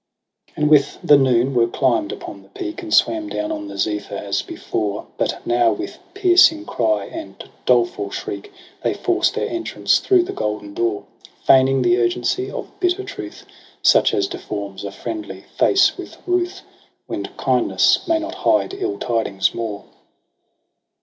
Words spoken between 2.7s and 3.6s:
And swam down